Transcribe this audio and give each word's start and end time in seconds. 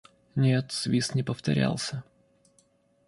Нет, 0.33 0.71
свист 0.71 1.13
не 1.13 1.21
повторялся. 1.21 2.03